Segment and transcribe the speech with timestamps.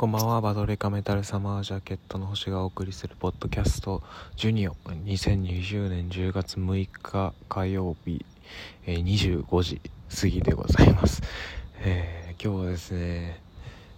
[0.00, 0.40] こんばんは。
[0.40, 4.02] バドレカメタルサマージャケットの星がお送りするポッドキャスト。
[4.34, 8.24] ジュニオ2020年10月6日火曜日、
[8.86, 9.04] えー、
[9.44, 9.82] 25時
[10.18, 11.20] 過ぎでございます、
[11.80, 13.42] えー、今日はですね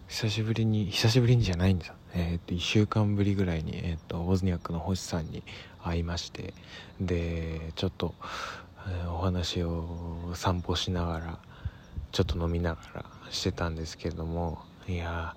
[0.08, 1.94] 久しぶりに久しぶりにじゃないんですよ。
[2.14, 5.44] えー、と1週間ぶりぐらいに、えーと、ウォズニアックの星さんに
[5.84, 6.52] 会いまして。
[7.00, 8.16] でちょっと、
[8.88, 11.38] えー、お話を散歩しながら
[12.10, 15.36] ちょっと飲みながらしてたんですけどもいや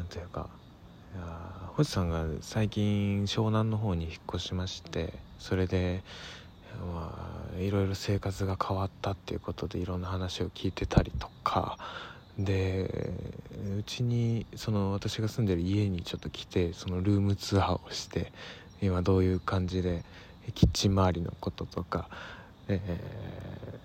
[0.00, 0.48] んていうか
[1.14, 1.24] いや
[1.76, 6.02] 星さんが最近湘南の方に引っ越しましてそれで
[6.94, 11.78] まあいろいろ生活が変わったっていうことでいろんな話を聞いてたりとか
[12.38, 13.12] で
[13.78, 18.32] うちにその私が住んでる家にちょっと来てそのルームツアーをして
[18.80, 20.04] 今どういう感じで
[20.54, 22.08] キッチン周りのこととか、
[22.68, 23.78] えー、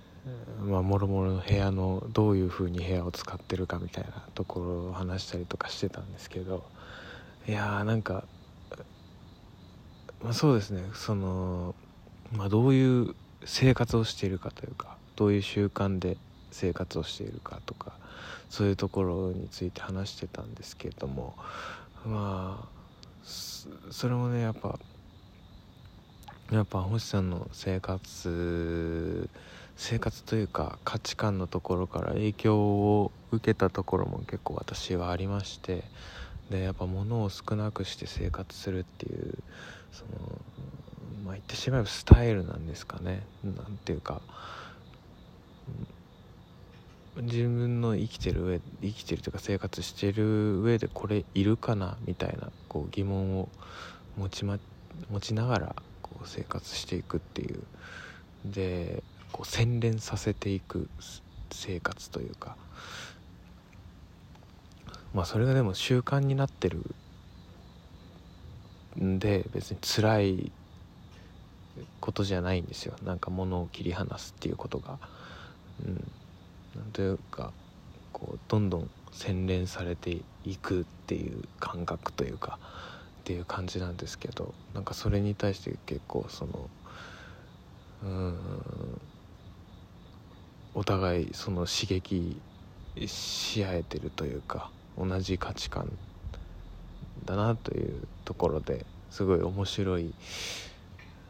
[0.66, 6.64] まあもろもろの部屋のどういう風に部屋を使ってるかみたいなところを話したりとかしてたんですけど
[7.48, 8.24] いやーなんか、
[10.24, 10.84] まあ、そうですね。
[10.94, 11.76] その、
[12.32, 16.18] まあ、どういう生活をしているかというかどういう習慣で
[16.52, 17.94] 生活をしているかとか
[18.50, 21.36] そういうところについて話してたんですけれども
[22.06, 22.74] まあ
[23.92, 24.80] それもねやっぱ
[26.52, 29.30] やっぱ星さんの生活
[29.76, 35.92] 生活というか価値観のところから影響を受けたところも結構私はありまして
[36.50, 39.44] でやっぱ物を少なくして生活するっていう
[39.92, 40.46] その
[41.24, 43.28] まあ言ってしまえばスタイルなんですかね。
[43.44, 44.24] なんていうか
[47.16, 53.52] 自分の生きてる上生きてるというか生活してる上でこれいるかなみたいなこう疑問を
[54.16, 54.60] 持ち,、ま、
[55.10, 57.68] 持ちながらこう生活していくっていう。
[58.46, 60.88] でこう洗練させていく
[61.52, 62.56] 生活というか。
[65.14, 66.84] まあそれがでも習慣になってる
[69.00, 70.52] んで別に辛い
[72.00, 72.96] ことじゃないんですよ。
[73.04, 74.98] なんか物を切り離すっていうことが。
[75.86, 76.12] うん。
[76.76, 77.52] なんというか
[78.12, 82.58] こうどんどん洗練されていくっていう感覚というか
[83.22, 86.70] っていう感じなんですけどなんかそれに対して結構その
[88.04, 88.36] うん
[90.74, 92.42] お互いその刺激
[93.06, 95.98] し合えてるというか同じ価値観
[97.26, 100.16] だなというところですごい面白い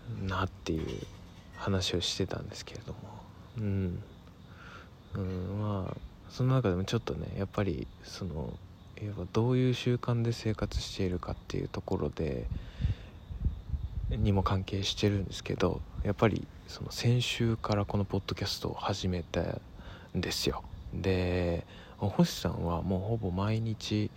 [0.08, 1.08] なっていう
[1.56, 3.00] 話をしてたんですけれども。
[3.58, 4.04] うん。
[5.16, 8.60] うんまあその中でもちょっとねやっぱりその
[9.00, 12.50] やっぱどういう習慣で生活しているかっていうところで
[14.18, 19.62] にも関係してるんですけどやっぱりその先週からこのポッドキャストを始めたん
[20.16, 20.64] ですよ。
[20.94, 21.66] で
[21.98, 24.12] 星さんはもうほぼ毎日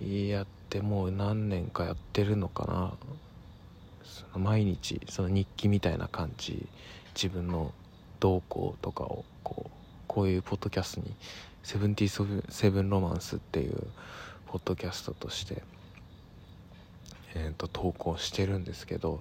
[0.00, 2.92] やってもう何年かやってるのかな。
[4.04, 6.66] その毎日その日記みたいな感じ
[7.14, 7.72] 自分の
[8.20, 9.70] 動向とかをこう
[10.06, 11.14] こういうポッドキャストに
[11.62, 13.86] 「セブンティーセブンロマンス」っていう
[14.46, 15.62] ポッドキャストとして、
[17.38, 19.20] えーと、投稿してるんですけど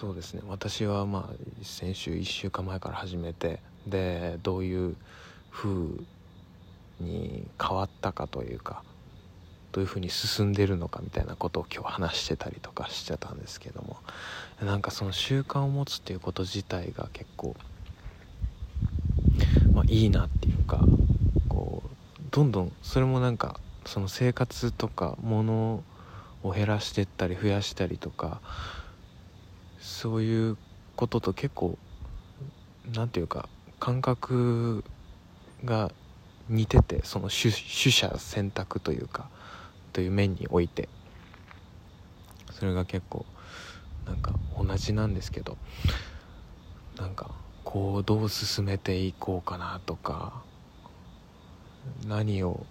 [0.00, 0.42] そうですね。
[0.46, 4.96] 私はまあ先週1週間前から始めてでどういう
[5.50, 5.70] 風
[7.00, 8.82] に変わったかというか
[9.72, 13.96] どういうふうに進んでるのかみたいなことを今日話してたりとかしてたんですけども
[14.60, 17.56] なんかその習慣を持つっていうこと自体が結構、
[19.72, 20.80] まあ、いいなっていうか
[21.48, 21.90] こう
[22.30, 25.82] どんどんそれもなんかその生活とか物
[26.42, 28.40] を減らしてったり増やしたりとか
[29.78, 30.56] そういう
[30.96, 31.78] ことと結構
[32.94, 33.48] 何て言うか
[33.80, 34.84] 感覚
[35.64, 35.90] が
[36.48, 39.28] 似ててその取捨選択というか
[39.92, 40.88] という面において。
[42.58, 43.26] それが結構
[44.06, 45.58] なんか同じなんですけど
[46.96, 47.30] なんか
[47.64, 50.42] こうどう進めていこうかなとか
[52.06, 52.64] 何を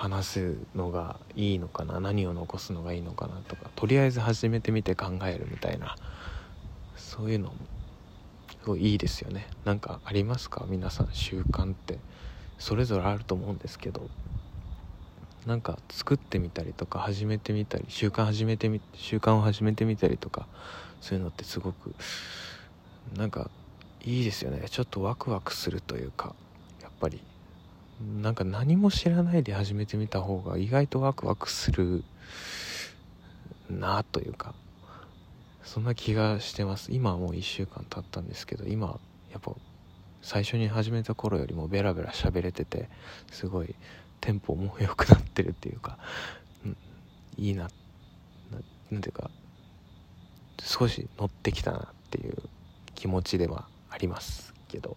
[0.00, 5.94] 話すのがいいのかな何を残すのがいいのかなとかとりあえず始めてみて考えるみたいな
[6.96, 7.54] そういうのも
[8.48, 9.46] すごいいいですよね。
[9.66, 10.64] なんかありますか？
[10.68, 11.98] 皆さん習慣って。
[12.58, 14.08] それぞれあると思うんですけど。
[15.46, 20.46] なんか作ってみたりとか始めてみたり習慣始めてみ習慣を始めてみたりとか
[21.00, 21.94] そういうのってすごく
[23.16, 23.50] なんか
[24.04, 24.66] いいですよね。
[24.68, 26.34] ちょっとワクワクするというか
[26.82, 27.22] やっぱり。
[28.00, 32.02] なんか何も知らないで始めてみた方が意外とワクワクする
[33.68, 34.54] なというか
[35.62, 36.90] そんな気がしてます。
[36.92, 38.98] 今はもう1週間経ったんですけど今
[39.30, 39.52] やっぱ
[40.22, 42.88] 最初に始めた頃よりもベラベラ喋れてて
[43.30, 43.74] すごい
[44.20, 45.98] テンポも良くなってるっていうか、
[46.64, 46.76] うん、
[47.38, 47.70] いいな
[48.90, 49.30] なんていうか
[50.62, 52.36] 少し乗ってきたなっていう
[52.94, 54.96] 気持ちではありますけど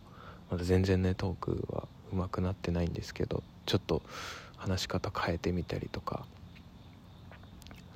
[0.49, 4.01] まだ全然ねトークは上手くなってないんですけどちょっと
[4.57, 6.25] 話し方変えてみたりとか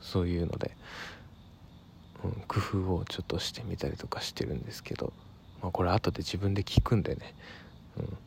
[0.02, 0.75] そういうので、
[2.24, 5.14] うん、工夫をちょっとしてみたりとかしてるんですけど、
[5.62, 7.36] まあ、これ後で自分で聞くんでね、
[7.98, 8.18] うん。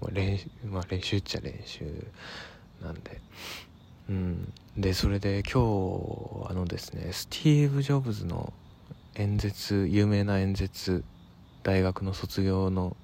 [0.00, 1.84] まあ、練まあ、練習っちゃ練習
[2.82, 3.20] なんで。
[4.10, 5.62] うん、でそれで今
[6.44, 8.52] 日あのですねスティーブ・ジョブズの
[9.14, 11.04] 演説有名な演説
[11.62, 12.98] 大学の卒業の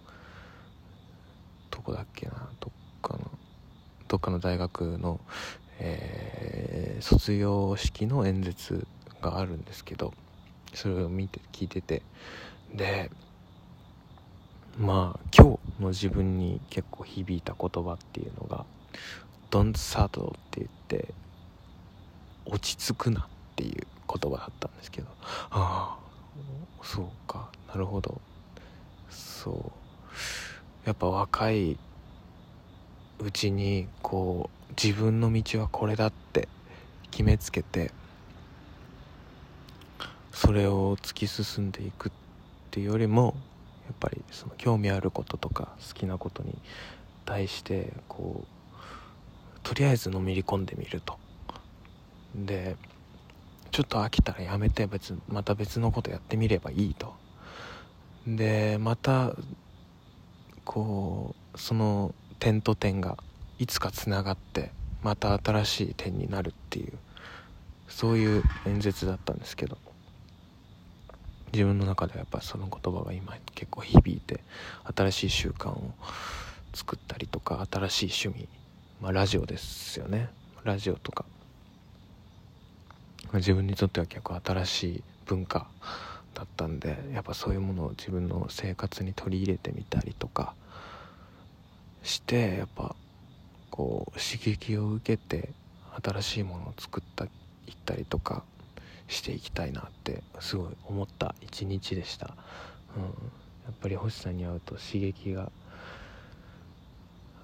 [1.91, 2.49] こだっけな？
[2.61, 3.31] どっかの
[4.09, 5.21] どっかの大学の、
[5.79, 8.87] えー、卒業式の演説
[9.21, 10.15] があるんですけど
[10.73, 12.03] それを見て聞いてて。
[12.75, 13.11] で
[14.79, 18.65] まあ今日の自分に結構響いた言葉っていうのが
[19.51, 21.13] 「Don't settle」って言って
[22.47, 23.27] 「落ち着くな」っ
[23.57, 25.09] ていう言葉だったんですけど。
[25.51, 25.99] ああ
[26.83, 27.51] そうか。
[27.69, 28.21] なるほど。
[29.11, 29.80] そう。
[30.85, 31.77] やっぱ若い
[33.21, 36.49] うちにこう自分の道はこれだって
[37.11, 37.93] 決めつけて
[40.32, 42.12] それを突き進んでいくっ
[42.71, 43.35] ていうよりも
[43.87, 46.56] やっぱりその興味あることとか好きなことに
[47.26, 51.19] 対してこうとりあえずのめり込んでみると。
[52.35, 52.76] で
[53.71, 57.15] ちょっと飽きたらやめて別また別のことやってみればいいと。
[58.26, 59.35] でまた
[60.73, 63.19] こうその点と点が
[63.59, 64.71] いつかつながって
[65.03, 66.93] また新しい点になるっていう
[67.89, 69.79] そういう演説だったんですけど
[71.53, 74.45] 自分の中ではやっぱその言葉が今結構響いて
[74.97, 75.91] 新しい習慣を
[76.73, 78.49] 作ったりとか新しい趣味、
[79.01, 80.29] まあ、ラジオですよね。
[80.63, 81.25] ラジオとか。
[83.35, 85.67] 自分にとっては結構新しい文化
[86.35, 90.55] だったんでやっぱそういうものを自分の生活に取り入れてみたりとか
[92.11, 92.97] してやっぱ
[93.71, 95.51] こう刺激を受けて
[96.03, 97.31] 新しいものを作ったいっ
[97.85, 98.43] たりとか
[99.07, 102.35] していきたいなってすごい思った一日でした、
[102.97, 103.09] うん、や
[103.71, 105.53] っぱり星さんに会うと刺激が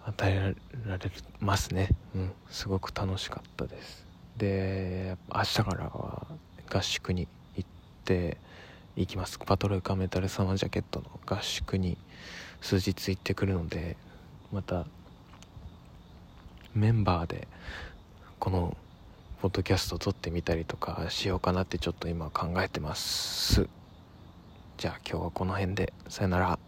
[0.05, 0.55] 与え
[0.89, 1.11] られ
[1.41, 1.89] ますね。
[2.15, 2.33] うん。
[2.49, 4.07] すごく楽しかったです。
[4.37, 6.27] で明日からは
[6.73, 7.27] 合宿に
[7.57, 7.71] 行っ
[8.05, 8.37] て
[8.95, 9.39] 行きます。
[9.39, 11.97] パトロイカメタルサマージャケットの合宿に
[12.61, 13.97] 数日行ってくるので
[14.53, 14.87] また
[16.75, 17.49] メンバーで
[18.39, 18.77] この
[19.41, 23.69] ポッドキャスト撮ってみたりとかしようかなってちょっと今考えてます。
[24.77, 25.93] じゃあ今日はこの辺で。
[26.09, 26.59] さよなら。